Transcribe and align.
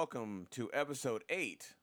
Welcome 0.00 0.46
to 0.52 0.70
episode 0.72 1.24
8, 1.28 1.74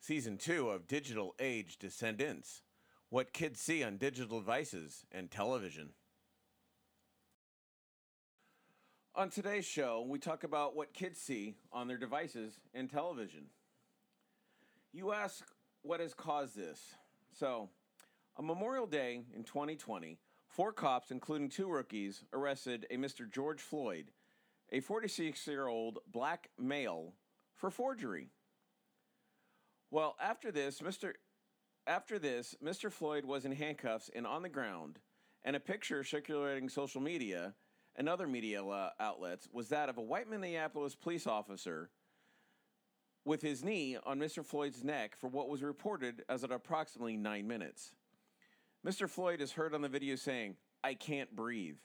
season 0.00 0.38
2 0.38 0.70
of 0.70 0.88
Digital 0.88 1.36
Age 1.38 1.78
Descendants 1.78 2.62
What 3.10 3.32
Kids 3.32 3.60
See 3.60 3.84
on 3.84 3.96
Digital 3.96 4.40
Devices 4.40 5.06
and 5.12 5.30
Television. 5.30 5.90
On 9.14 9.30
today's 9.30 9.64
show, 9.64 10.04
we 10.04 10.18
talk 10.18 10.42
about 10.42 10.74
what 10.74 10.94
kids 10.94 11.20
see 11.20 11.54
on 11.72 11.86
their 11.86 11.96
devices 11.96 12.58
and 12.74 12.90
television. 12.90 13.44
You 14.92 15.12
ask 15.12 15.46
what 15.82 16.00
has 16.00 16.12
caused 16.12 16.56
this. 16.56 16.80
So, 17.38 17.68
on 18.36 18.46
Memorial 18.46 18.88
Day 18.88 19.22
in 19.32 19.44
2020, 19.44 20.18
four 20.48 20.72
cops, 20.72 21.12
including 21.12 21.50
two 21.50 21.68
rookies, 21.68 22.24
arrested 22.32 22.84
a 22.90 22.96
Mr. 22.96 23.30
George 23.30 23.60
Floyd 23.60 24.10
a 24.72 24.80
46 24.80 25.46
year 25.46 25.68
old 25.68 26.00
black 26.10 26.50
male 26.58 27.12
for 27.56 27.70
forgery. 27.70 28.30
Well, 29.90 30.16
after 30.20 30.50
this, 30.50 30.80
Mr. 30.80 31.12
After 31.86 32.18
this, 32.18 32.56
Mr. 32.64 32.90
Floyd 32.90 33.24
was 33.24 33.44
in 33.44 33.52
handcuffs 33.52 34.10
and 34.14 34.26
on 34.26 34.42
the 34.42 34.48
ground, 34.48 34.98
and 35.44 35.54
a 35.54 35.60
picture 35.60 36.02
circulating 36.02 36.68
social 36.68 37.00
media 37.00 37.54
and 37.96 38.08
other 38.08 38.26
media 38.26 38.64
uh, 38.64 38.90
outlets 38.98 39.48
was 39.52 39.68
that 39.68 39.88
of 39.88 39.98
a 39.98 40.02
white 40.02 40.28
Minneapolis 40.28 40.94
police 40.94 41.26
officer 41.26 41.90
with 43.24 43.42
his 43.42 43.62
knee 43.62 43.96
on 44.04 44.18
Mr. 44.18 44.44
Floyd's 44.44 44.84
neck 44.84 45.16
for 45.16 45.28
what 45.28 45.48
was 45.48 45.62
reported 45.62 46.24
as 46.28 46.44
at 46.44 46.52
approximately 46.52 47.16
nine 47.16 47.46
minutes. 47.46 47.92
Mr. 48.86 49.08
Floyd 49.08 49.40
is 49.40 49.52
heard 49.52 49.74
on 49.74 49.82
the 49.82 49.88
video 49.88 50.16
saying, 50.16 50.56
I 50.82 50.94
can't 50.94 51.34
breathe. 51.34 51.78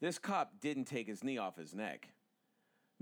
This 0.00 0.18
cop 0.18 0.60
didn't 0.60 0.86
take 0.86 1.06
his 1.06 1.22
knee 1.22 1.38
off 1.38 1.56
his 1.56 1.74
neck. 1.74 2.08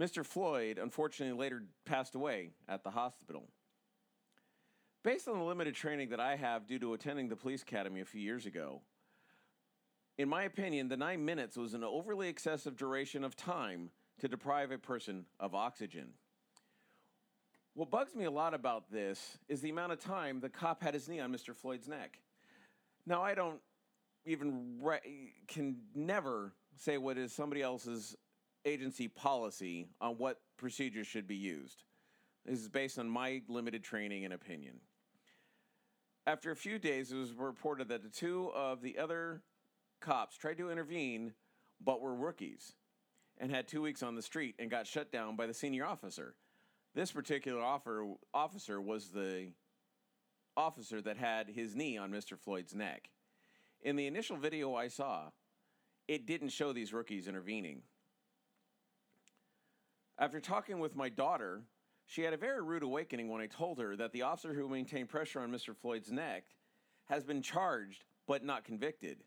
Mr. 0.00 0.24
Floyd 0.24 0.78
unfortunately 0.78 1.38
later 1.38 1.62
passed 1.84 2.14
away 2.14 2.50
at 2.68 2.84
the 2.84 2.90
hospital. 2.90 3.48
Based 5.02 5.28
on 5.28 5.38
the 5.38 5.44
limited 5.44 5.74
training 5.74 6.10
that 6.10 6.20
I 6.20 6.36
have 6.36 6.66
due 6.66 6.78
to 6.80 6.94
attending 6.94 7.28
the 7.28 7.36
police 7.36 7.62
academy 7.62 8.00
a 8.00 8.04
few 8.04 8.20
years 8.20 8.44
ago, 8.44 8.82
in 10.18 10.28
my 10.28 10.44
opinion, 10.44 10.88
the 10.88 10.96
nine 10.96 11.24
minutes 11.24 11.56
was 11.56 11.74
an 11.74 11.84
overly 11.84 12.28
excessive 12.28 12.76
duration 12.76 13.22
of 13.22 13.36
time 13.36 13.90
to 14.20 14.28
deprive 14.28 14.70
a 14.70 14.78
person 14.78 15.26
of 15.38 15.54
oxygen. 15.54 16.08
What 17.74 17.90
bugs 17.90 18.14
me 18.14 18.24
a 18.24 18.30
lot 18.30 18.54
about 18.54 18.90
this 18.90 19.36
is 19.48 19.60
the 19.60 19.68
amount 19.68 19.92
of 19.92 20.00
time 20.00 20.40
the 20.40 20.48
cop 20.48 20.82
had 20.82 20.94
his 20.94 21.08
knee 21.08 21.20
on 21.20 21.30
Mr. 21.30 21.54
Floyd's 21.54 21.86
neck. 21.86 22.18
Now, 23.06 23.22
I 23.22 23.34
don't 23.34 23.60
even 24.24 24.78
re- 24.80 25.34
can 25.46 25.76
never 25.94 26.54
say 26.76 26.96
what 26.96 27.18
is 27.18 27.32
somebody 27.32 27.60
else's 27.60 28.16
agency 28.66 29.08
policy 29.08 29.88
on 30.00 30.18
what 30.18 30.40
procedures 30.58 31.06
should 31.06 31.26
be 31.26 31.36
used. 31.36 31.84
This 32.44 32.60
is 32.60 32.68
based 32.68 32.98
on 32.98 33.08
my 33.08 33.42
limited 33.48 33.82
training 33.82 34.24
and 34.24 34.34
opinion. 34.34 34.80
After 36.26 36.50
a 36.50 36.56
few 36.56 36.78
days, 36.78 37.12
it 37.12 37.16
was 37.16 37.32
reported 37.32 37.88
that 37.88 38.02
the 38.02 38.08
two 38.08 38.50
of 38.54 38.82
the 38.82 38.98
other 38.98 39.42
cops 40.00 40.36
tried 40.36 40.58
to 40.58 40.70
intervene, 40.70 41.32
but 41.84 42.00
were 42.00 42.14
rookies 42.14 42.74
and 43.38 43.50
had 43.50 43.68
two 43.68 43.82
weeks 43.82 44.02
on 44.02 44.14
the 44.14 44.22
street 44.22 44.56
and 44.58 44.70
got 44.70 44.86
shut 44.86 45.12
down 45.12 45.36
by 45.36 45.46
the 45.46 45.54
senior 45.54 45.86
officer. 45.86 46.34
This 46.94 47.12
particular 47.12 47.62
officer 47.62 48.80
was 48.80 49.08
the 49.08 49.52
officer 50.56 51.00
that 51.02 51.18
had 51.18 51.48
his 51.48 51.76
knee 51.76 51.98
on 51.98 52.10
Mr. 52.10 52.38
Floyd's 52.38 52.74
neck. 52.74 53.10
In 53.82 53.94
the 53.94 54.06
initial 54.06 54.36
video 54.36 54.74
I 54.74 54.88
saw, 54.88 55.30
it 56.08 56.26
didn't 56.26 56.48
show 56.48 56.72
these 56.72 56.92
rookies 56.92 57.28
intervening. 57.28 57.82
After 60.18 60.40
talking 60.40 60.78
with 60.78 60.96
my 60.96 61.08
daughter, 61.10 61.62
she 62.06 62.22
had 62.22 62.32
a 62.32 62.38
very 62.38 62.62
rude 62.62 62.82
awakening 62.82 63.28
when 63.28 63.42
I 63.42 63.46
told 63.46 63.78
her 63.78 63.96
that 63.96 64.12
the 64.12 64.22
officer 64.22 64.54
who 64.54 64.68
maintained 64.68 65.10
pressure 65.10 65.40
on 65.40 65.52
Mr. 65.52 65.76
Floyd's 65.76 66.10
neck 66.10 66.44
has 67.04 67.22
been 67.22 67.42
charged 67.42 68.04
but 68.26 68.44
not 68.44 68.64
convicted. 68.64 69.18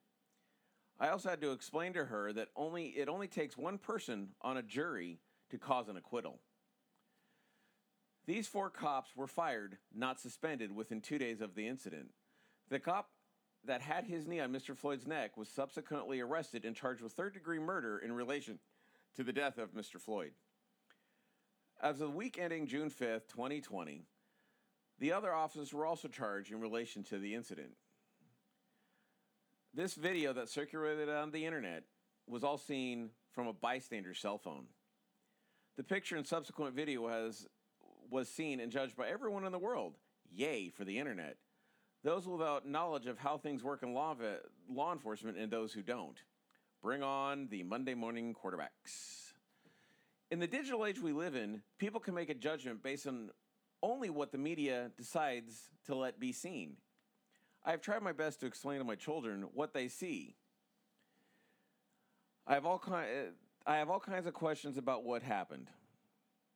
I 1.00 1.10
also 1.10 1.30
had 1.30 1.42
to 1.42 1.52
explain 1.52 1.94
to 1.94 2.06
her 2.06 2.34
that 2.34 2.50
only 2.56 2.88
it 2.88 3.08
only 3.08 3.28
takes 3.28 3.56
one 3.56 3.78
person 3.78 4.30
on 4.42 4.58
a 4.58 4.64
jury 4.64 5.20
to 5.52 5.58
cause 5.58 5.88
an 5.88 5.98
acquittal. 5.98 6.40
These 8.26 8.48
four 8.48 8.70
cops 8.70 9.16
were 9.16 9.28
fired, 9.28 9.78
not 9.96 10.20
suspended, 10.20 10.76
within 10.76 11.02
two 11.02 11.18
days 11.18 11.42
of 11.42 11.56
the 11.56 11.68
incident. 11.68 12.10
The 12.70 12.80
cop 12.80 13.10
that 13.66 13.82
had 13.82 14.06
his 14.06 14.28
knee 14.28 14.40
on 14.40 14.52
Mr. 14.52 14.76
Floyd's 14.76 15.08
neck 15.08 15.38
was 15.38 15.50
subsequently 15.50 16.20
arrested 16.20 16.66
and 16.66 16.76
charged 16.76 17.02
with 17.02 17.14
third 17.14 17.34
degree 17.34 17.60
murder 17.60 18.00
in 18.00 18.12
relation 18.12 18.60
to 19.16 19.24
the 19.24 19.34
death 19.34 19.58
of 19.58 19.74
Mr. 19.74 20.00
Floyd. 20.00 20.34
As 21.82 22.02
of 22.02 22.12
the 22.12 22.18
week 22.18 22.38
ending 22.38 22.68
June 22.68 22.90
5th, 22.90 23.30
2020, 23.30 24.04
the 25.00 25.14
other 25.14 25.34
officers 25.34 25.74
were 25.74 25.86
also 25.86 26.10
charged 26.10 26.52
in 26.52 26.60
relation 26.60 27.04
to 27.04 27.18
the 27.18 27.34
incident. 27.34 27.72
This 29.74 29.94
video 29.94 30.34
that 30.34 30.50
circulated 30.50 31.08
on 31.08 31.32
the 31.32 31.46
internet 31.46 31.84
was 32.28 32.44
all 32.44 32.58
seen 32.58 33.12
from 33.32 33.48
a 33.48 33.54
bystander's 33.54 34.20
cell 34.20 34.38
phone. 34.38 34.66
The 35.78 35.84
picture 35.84 36.18
and 36.18 36.28
subsequent 36.28 36.76
video 36.76 37.08
has, 37.08 37.48
was 38.10 38.28
seen 38.28 38.60
and 38.60 38.74
judged 38.74 38.98
by 38.98 39.08
everyone 39.08 39.46
in 39.46 39.54
the 39.54 39.58
world. 39.58 39.96
Yay 40.30 40.68
for 40.68 40.84
the 40.84 41.00
internet. 41.00 41.38
Those 42.04 42.28
without 42.28 42.68
knowledge 42.68 43.08
of 43.08 43.18
how 43.18 43.38
things 43.38 43.64
work 43.64 43.84
in 43.84 43.94
law, 43.94 44.16
law 44.70 44.92
enforcement 44.92 45.38
and 45.38 45.50
those 45.50 45.72
who 45.72 45.82
don't. 45.82 46.18
Bring 46.82 47.04
on 47.04 47.48
the 47.50 47.64
Monday 47.64 47.94
morning 47.94 48.36
quarterbacks. 48.36 49.19
In 50.32 50.40
the 50.40 50.48
digital 50.48 50.86
age 50.86 51.02
we 51.02 51.12
live 51.12 51.36
in, 51.36 51.62
people 51.80 52.00
can 52.00 52.14
make 52.14 52.30
a 52.30 52.36
judgment 52.36 52.84
based 52.84 53.08
on 53.08 53.32
only 53.82 54.10
what 54.10 54.32
the 54.32 54.38
media 54.38 54.92
decides 54.98 55.70
to 55.86 55.96
let 55.96 56.20
be 56.20 56.32
seen. 56.32 56.78
I 57.66 57.72
have 57.72 57.82
tried 57.82 58.04
my 58.04 58.12
best 58.12 58.40
to 58.42 58.46
explain 58.46 58.78
to 58.80 58.84
my 58.84 58.96
children 58.96 59.46
what 59.54 59.74
they 59.74 59.88
see. 59.88 60.36
I 62.46 62.54
have 62.54 62.66
all 62.66 62.80
kind, 62.80 63.08
I 63.66 63.78
have 63.78 63.90
all 63.90 64.00
kinds 64.00 64.28
of 64.28 64.34
questions 64.34 64.78
about 64.78 65.04
what 65.04 65.24
happened. 65.24 65.68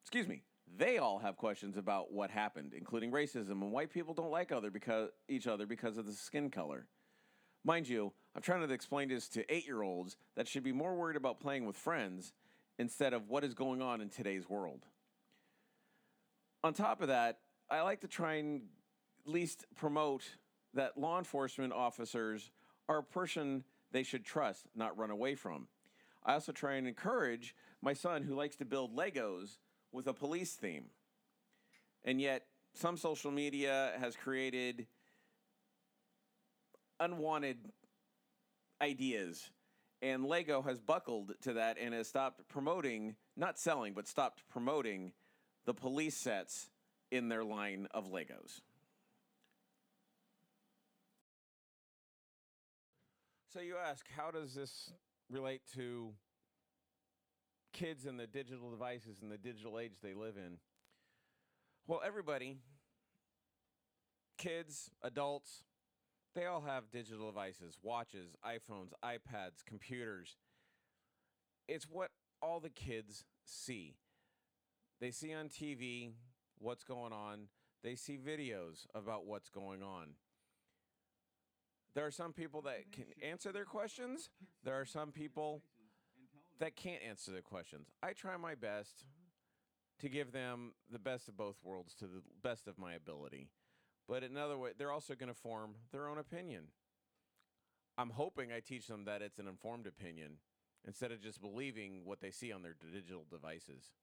Excuse 0.04 0.28
me. 0.28 0.44
They 0.76 0.98
all 0.98 1.20
have 1.20 1.38
questions 1.38 1.78
about 1.78 2.12
what 2.12 2.32
happened, 2.32 2.74
including 2.76 3.12
racism 3.12 3.62
and 3.62 3.72
white 3.72 3.92
people 3.92 4.14
don't 4.14 4.32
like 4.32 4.52
other 4.52 4.72
because 4.72 5.10
each 5.28 5.46
other 5.46 5.66
because 5.66 5.98
of 5.98 6.06
the 6.06 6.14
skin 6.14 6.50
color. 6.50 6.88
Mind 7.64 7.88
you, 7.88 8.12
I'm 8.36 8.42
trying 8.42 8.68
to 8.68 8.74
explain 8.74 9.10
this 9.10 9.28
to 9.30 9.46
8-year-olds 9.46 10.18
that 10.36 10.48
should 10.48 10.64
be 10.64 10.72
more 10.72 10.96
worried 10.96 11.16
about 11.16 11.40
playing 11.40 11.66
with 11.66 11.76
friends 11.76 12.34
instead 12.80 13.14
of 13.14 13.30
what 13.30 13.44
is 13.44 13.54
going 13.54 13.82
on 13.82 14.02
in 14.02 14.10
today's 14.10 14.50
world. 14.50 14.86
On 16.64 16.74
top 16.74 17.02
of 17.02 17.10
that, 17.10 17.40
I 17.70 17.82
like 17.82 18.02
to 18.02 18.08
try 18.08 18.36
and 18.36 18.64
at 19.26 19.32
least 19.32 19.66
promote 19.76 20.24
that 20.74 20.98
law 20.98 21.18
enforcement 21.18 21.74
officers 21.74 22.52
are 22.90 23.00
a 23.00 23.04
person 23.04 23.64
they 23.92 24.04
should 24.04 24.26
trust, 24.26 24.66
not 24.76 24.98
run 24.98 25.12
away 25.12 25.36
from. 25.36 25.68
I 26.26 26.34
also 26.34 26.52
try 26.52 26.76
and 26.76 26.88
encourage 26.88 27.56
my 27.82 27.94
son 27.94 28.24
who 28.24 28.36
likes 28.36 28.56
to 28.58 28.66
build 28.66 28.96
Legos 28.96 29.58
with 29.92 30.08
a 30.08 30.14
police 30.14 30.54
theme. 30.54 30.86
And 32.04 32.20
yet, 32.20 32.46
some 32.74 32.98
social 32.98 33.32
media 33.32 33.94
has 34.00 34.16
created 34.16 34.88
unwanted 37.00 37.58
ideas. 38.82 39.52
And 40.03 40.25
Lego 40.25 40.62
has 40.64 40.81
buckled 40.81 41.31
to 41.44 41.53
that 41.53 41.78
and 41.80 41.94
has 41.94 42.09
stopped 42.09 42.50
promoting, 42.50 43.16
not 43.38 43.57
selling, 43.57 43.94
but 43.94 44.06
stopped 44.06 44.44
promoting 44.50 45.13
the 45.66 45.74
police 45.74 46.18
sets 46.18 46.69
in 47.10 47.30
their 47.30 47.45
line 47.45 47.88
of 47.92 48.12
Legos. 48.12 48.60
So 53.54 53.62
you 53.62 53.75
ask, 53.78 54.06
how 54.18 54.30
does 54.30 54.54
this 54.54 54.92
relate 55.30 55.62
to 55.75 56.10
kids 57.72 58.06
and 58.06 58.19
the 58.19 58.28
digital 58.28 58.72
devices 58.72 59.22
and 59.22 59.31
the 59.31 59.38
digital 59.38 59.80
age 59.80 59.94
they 60.04 60.13
live 60.13 60.36
in? 60.36 60.57
Well, 61.88 62.01
everybody, 62.06 62.57
kids, 64.38 64.92
adults, 65.01 65.63
they 66.35 66.45
all 66.45 66.62
have 66.62 66.89
digital 66.91 67.27
devices, 67.27 67.77
watches, 67.81 68.35
iPhones, 68.45 68.91
iPads, 69.03 69.63
computers. 69.65 70.38
It's 71.68 71.85
what 71.85 72.09
all 72.41 72.59
the 72.59 72.69
kids 72.69 73.24
see. 73.45 73.95
They 75.00 75.12
see 75.12 75.33
on 75.33 75.50
TV 75.50 76.12
what's 76.59 76.83
going 76.83 77.13
on, 77.13 77.47
they 77.83 77.95
see 77.95 78.18
videos 78.18 78.85
about 78.95 79.25
what's 79.25 79.50
going 79.50 79.83
on. 79.83 80.09
There 81.94 82.06
are 82.06 82.12
some 82.12 82.33
people 82.33 82.62
that 82.63 82.91
can 82.91 83.06
answer 83.21 83.51
their 83.51 83.65
questions. 83.65 84.30
There 84.63 84.80
are 84.80 84.85
some 84.85 85.12
people 85.12 85.62
that 86.59 86.75
can't 86.75 87.03
answer 87.07 87.31
their 87.31 87.41
questions. 87.41 87.88
I 88.01 88.13
try 88.13 88.38
my 88.38 88.56
best 88.56 89.06
to 90.00 90.09
give 90.09 90.31
them 90.31 90.74
the 90.91 91.00
best 91.00 91.27
of 91.27 91.38
both 91.38 91.56
worlds 91.63 91.94
to 91.95 92.06
the 92.06 92.21
best 92.41 92.68
of 92.68 92.80
my 92.80 92.94
ability. 92.94 93.50
But 94.08 94.24
in 94.24 94.38
other 94.38 94.58
way, 94.58 94.72
they're 94.78 94.92
also 94.92 95.16
going 95.16 95.32
to 95.32 95.40
form 95.40 95.76
their 95.92 96.08
own 96.08 96.18
opinion. 96.18 96.70
I'm 97.98 98.12
hoping 98.12 98.52
I 98.52 98.60
teach 98.60 98.88
them 98.88 99.06
that 99.06 99.22
it's 99.22 99.40
an 99.40 99.48
informed 99.48 99.88
opinion 99.88 100.40
instead 100.86 101.12
of 101.12 101.22
just 101.22 101.40
believing 101.42 102.02
what 102.04 102.20
they 102.20 102.32
see 102.32 102.52
on 102.52 102.64
their 102.64 102.74
digital 102.74 103.26
devices. 103.30 103.94